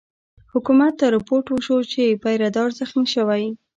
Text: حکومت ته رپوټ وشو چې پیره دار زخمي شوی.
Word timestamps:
حکومت 0.53 0.93
ته 0.99 1.05
رپوټ 1.15 1.45
وشو 1.49 1.77
چې 1.91 2.19
پیره 2.23 2.49
دار 2.55 2.69
زخمي 2.79 3.07
شوی. 3.15 3.43